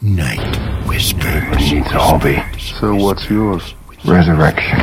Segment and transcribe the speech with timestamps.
[0.00, 1.56] Night whispers.
[1.56, 2.40] He needs a hobby.
[2.58, 3.74] So what's yours?
[4.04, 4.78] Resurrection.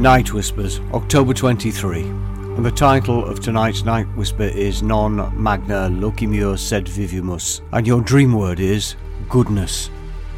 [0.00, 2.00] Night Whispers, October 23.
[2.00, 7.60] And the title of tonight's Night Whisper is Non Magna Loquimus Sed Vivimus.
[7.72, 8.96] And your dream word is
[9.28, 9.90] goodness.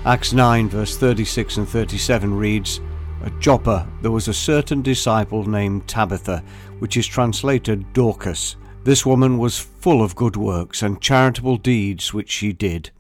[0.05, 2.81] Acts 9, verse 36 and 37 reads
[3.25, 6.43] At Joppa there was a certain disciple named Tabitha,
[6.81, 8.57] which is translated Dorcas.
[8.83, 12.91] This woman was full of good works and charitable deeds which she did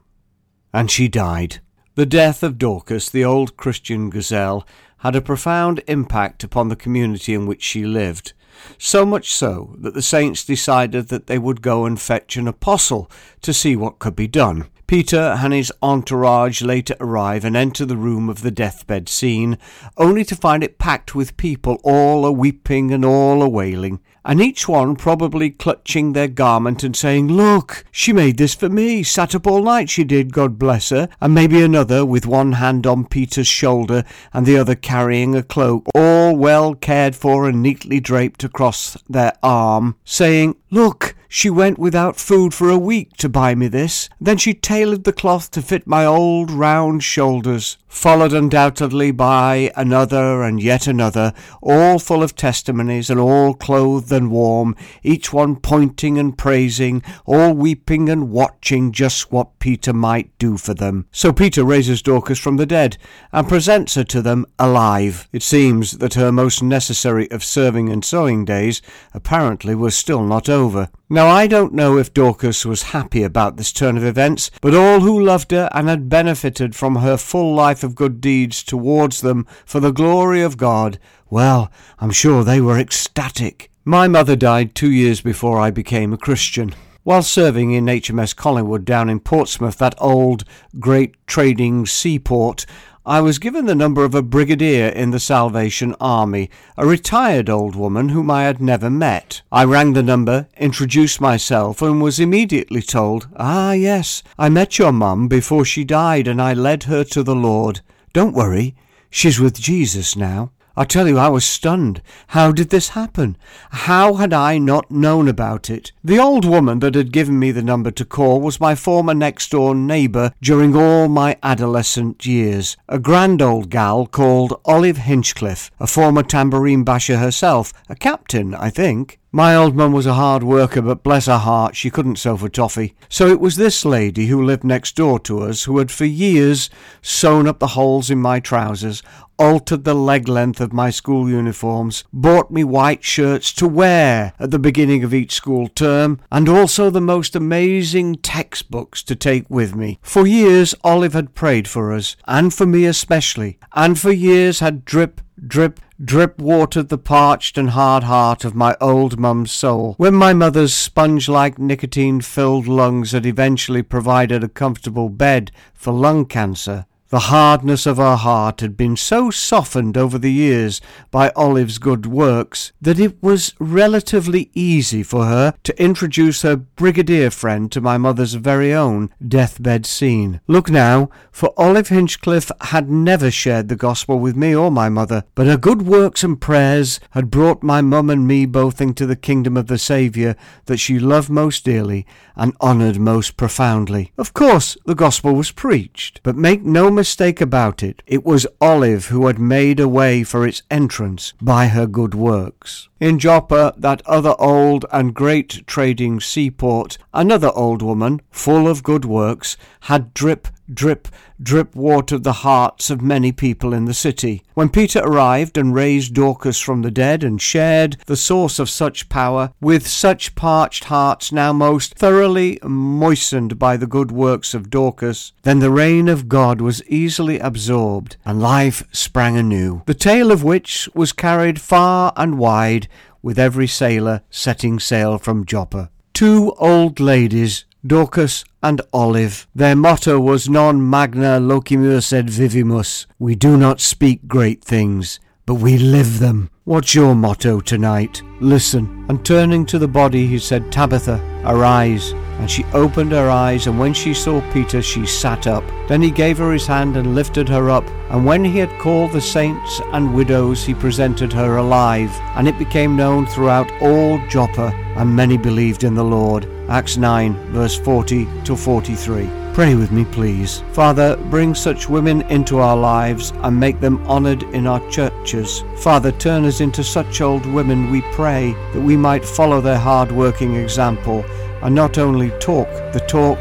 [0.73, 1.61] and she died.
[1.95, 4.67] The death of Dorcas, the old Christian gazelle,
[5.03, 8.33] had a profound impact upon the community in which she lived.
[8.79, 13.11] So much so that the saints decided that they would go and fetch an apostle
[13.41, 14.69] to see what could be done.
[14.87, 19.59] Peter and his entourage later arrive and enter the room of the deathbed scene,
[19.97, 24.41] only to find it packed with people, all a weeping and all a wailing, and
[24.41, 29.35] each one probably clutching their garment and saying, Look, she made this for me, sat
[29.35, 29.91] up all night.
[29.91, 34.47] She did, God bless her, and maybe another with one hand on Peter's shoulder and
[34.47, 39.97] the other carrying a cloak, all well cared for and neatly draped across their arm,
[40.05, 44.11] saying, Look, she went without food for a week to buy me this.
[44.21, 50.43] Then she tailored the cloth to fit my old round shoulders, followed undoubtedly by another
[50.43, 56.19] and yet another, all full of testimonies and all clothed and warm, each one pointing
[56.19, 61.07] and praising, all weeping and watching just what Peter might do for them.
[61.13, 62.99] So Peter raises Dorcas from the dead
[63.33, 65.31] and presents her to them alive.
[65.33, 68.83] It seems that her most necessary of serving and sewing days
[69.15, 70.91] apparently was still not over.
[71.09, 75.01] Now, I don't know if Dorcas was happy about this turn of events, but all
[75.01, 79.47] who loved her and had benefited from her full life of good deeds towards them
[79.67, 83.71] for the glory of God, well, I'm sure they were ecstatic.
[83.85, 86.75] My mother died two years before I became a Christian.
[87.05, 90.45] While serving in HMS Collingwood down in Portsmouth, that old,
[90.79, 92.65] great trading seaport,
[93.05, 97.75] I was given the number of a brigadier in the Salvation Army, a retired old
[97.75, 99.43] woman whom I had never met.
[99.51, 104.93] I rang the number, introduced myself, and was immediately told, Ah, yes, I met your
[104.93, 107.81] mum before she died, and I led her to the Lord.
[108.13, 108.77] Don't worry,
[109.11, 110.53] she's with Jesus now.
[110.77, 112.01] I tell you, I was stunned.
[112.29, 113.37] How did this happen?
[113.71, 115.93] How had I not known about it?
[116.03, 119.51] The old woman that had given me the number to call was my former next
[119.51, 125.87] door neighbour during all my adolescent years, a grand old gal called Olive Hinchcliffe, a
[125.87, 129.19] former tambourine basher herself, a captain, I think.
[129.35, 132.51] My old mum was a hard worker, but bless her heart, she couldn't sew for
[132.51, 132.95] toffee.
[133.09, 136.69] So it was this lady who lived next door to us who had for years
[137.01, 139.03] sewn up the holes in my trousers,
[139.39, 144.51] altered the leg length of my school uniforms, bought me white shirts to wear at
[144.51, 149.75] the beginning of each school term, and also the most amazing textbooks to take with
[149.75, 149.99] me.
[150.03, 154.85] For years Olive had prayed for us, and for me especially, and for years had
[154.85, 159.95] drip, drip, drip watered the parched and hard heart of my old mum's soul.
[159.99, 165.93] When my mother's sponge like nicotine filled lungs had eventually provided a comfortable bed for
[165.93, 170.81] lung cancer, the hardness of her heart had been so softened over the years
[171.11, 177.29] by Olive's good works that it was relatively easy for her to introduce her brigadier
[177.29, 180.41] friend to my mother's very own deathbed scene.
[180.47, 185.25] Look now, for Olive Hinchcliffe had never shared the gospel with me or my mother,
[185.35, 189.17] but her good works and prayers had brought my mum and me both into the
[189.17, 190.35] kingdom of the Saviour
[190.65, 194.13] that she loved most dearly and honoured most profoundly.
[194.17, 197.02] Of course, the gospel was preached, but make no mistake
[197.41, 201.87] about it, it was Olive who had made a way for its entrance by her
[201.87, 202.89] good works.
[203.01, 209.05] In Joppa, that other old and great trading seaport, another old woman, full of good
[209.05, 211.09] works, had drip, drip,
[211.43, 214.43] drip watered the hearts of many people in the city.
[214.55, 219.09] When Peter arrived and raised Dorcas from the dead and shared the source of such
[219.09, 225.33] power with such parched hearts now most thoroughly moistened by the good works of Dorcas,
[225.43, 230.43] then the reign of God was easily absorbed and life sprang anew, the tale of
[230.43, 232.89] which was carried far and wide
[233.23, 235.91] with every sailor setting sail from Joppa.
[236.13, 239.49] two old ladies, Dorcas and Olive.
[239.57, 243.07] Their motto was Non magna loquimus sed vivimus.
[243.19, 246.49] We do not speak great things, but we live them.
[246.65, 248.23] What's your motto tonight?
[248.41, 249.05] Listen.
[249.09, 252.13] And turning to the body, he said, Tabitha, arise.
[252.39, 255.65] And she opened her eyes, and when she saw Peter, she sat up.
[255.89, 257.85] Then he gave her his hand and lifted her up.
[258.11, 262.13] And when he had called the saints and widows, he presented her alive.
[262.37, 266.45] And it became known throughout all Joppa, and many believed in the Lord.
[266.73, 269.29] Acts 9, verse 40 to 43.
[269.53, 270.63] Pray with me, please.
[270.73, 275.65] Father, bring such women into our lives and make them honoured in our churches.
[275.77, 280.11] Father, turn us into such old women, we pray, that we might follow their hard
[280.11, 281.23] working example
[281.61, 283.39] and not only talk the talk,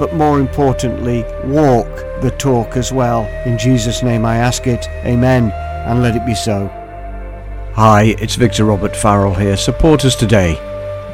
[0.00, 1.86] but more importantly, walk
[2.22, 3.22] the talk as well.
[3.46, 4.88] In Jesus' name I ask it.
[5.04, 5.52] Amen.
[5.86, 6.66] And let it be so.
[7.74, 9.56] Hi, it's Victor Robert Farrell here.
[9.56, 10.58] Support us today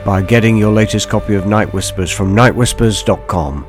[0.04, 3.66] by getting your latest copy of Night Whispers from nightwhispers.com.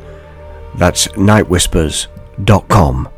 [0.77, 3.09] That's nightwhispers.com.